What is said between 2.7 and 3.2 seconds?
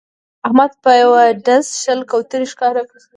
کړې